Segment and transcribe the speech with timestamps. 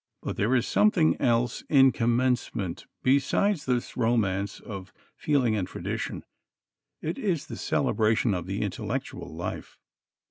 [0.23, 6.25] But there is something else in Commencement besides this romance of feeling and tradition.
[7.03, 9.77] It is the celebration of the intellectual life.